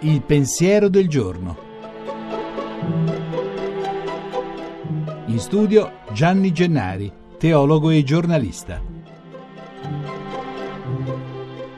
[0.00, 1.56] Il pensiero del giorno.
[5.26, 8.82] In studio Gianni Gennari, teologo e giornalista.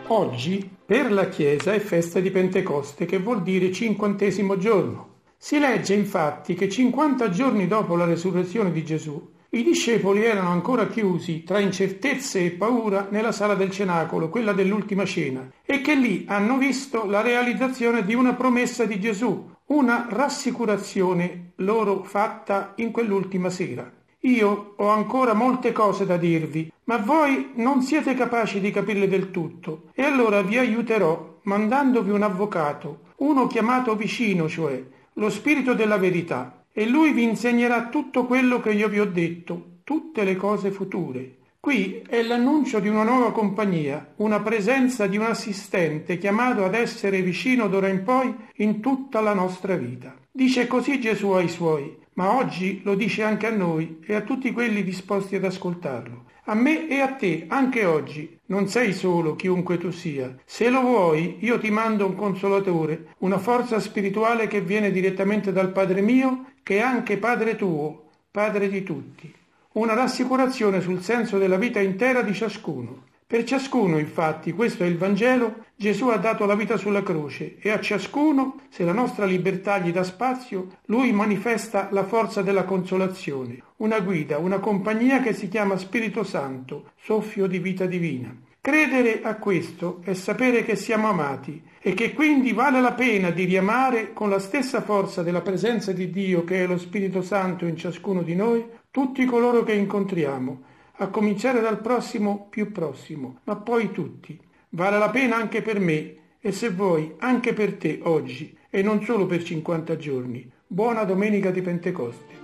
[0.08, 5.12] Oggi per la Chiesa è festa di Pentecoste, che vuol dire cinquantesimo giorno.
[5.38, 10.88] Si legge infatti che 50 giorni dopo la resurrezione di Gesù, i discepoli erano ancora
[10.88, 16.24] chiusi tra incertezze e paura nella sala del cenacolo, quella dell'ultima cena, e che lì
[16.26, 23.48] hanno visto la realizzazione di una promessa di Gesù, una rassicurazione loro fatta in quell'ultima
[23.48, 23.88] sera.
[24.22, 29.30] Io ho ancora molte cose da dirvi, ma voi non siete capaci di capirle del
[29.30, 34.82] tutto, e allora vi aiuterò mandandovi un avvocato, uno chiamato vicino, cioè
[35.12, 39.76] lo Spirito della verità e lui vi insegnerà tutto quello che io vi ho detto,
[39.84, 41.36] tutte le cose future.
[41.60, 47.22] Qui è l'annuncio di una nuova compagnia, una presenza di un assistente chiamato ad essere
[47.22, 50.16] vicino d'ora in poi in tutta la nostra vita.
[50.32, 54.50] Dice così Gesù ai suoi, ma oggi lo dice anche a noi e a tutti
[54.50, 56.23] quelli disposti ad ascoltarlo.
[56.46, 58.38] A me e a te, anche oggi.
[58.46, 60.34] Non sei solo, chiunque tu sia.
[60.44, 65.72] Se lo vuoi, io ti mando un consolatore, una forza spirituale che viene direttamente dal
[65.72, 69.34] Padre mio, che è anche Padre tuo, Padre di tutti.
[69.72, 73.04] Una rassicurazione sul senso della vita intera di ciascuno.
[73.26, 77.70] Per ciascuno, infatti, questo è il Vangelo, Gesù ha dato la vita sulla croce e
[77.70, 83.62] a ciascuno, se la nostra libertà gli dà spazio, lui manifesta la forza della consolazione,
[83.78, 88.36] una guida, una compagnia che si chiama Spirito Santo, soffio di vita divina.
[88.60, 93.44] Credere a questo è sapere che siamo amati e che quindi vale la pena di
[93.44, 97.76] riamare con la stessa forza della presenza di Dio che è lo Spirito Santo in
[97.76, 103.90] ciascuno di noi tutti coloro che incontriamo a cominciare dal prossimo più prossimo, ma poi
[103.90, 104.38] tutti.
[104.70, 109.04] Vale la pena anche per me e se vuoi anche per te oggi e non
[109.04, 110.48] solo per 50 giorni.
[110.66, 112.42] Buona domenica di Pentecoste.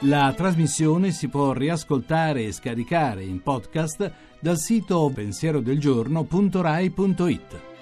[0.00, 7.75] La trasmissione si può riascoltare e scaricare in podcast dal sito pensierodelgiorno.rai.it.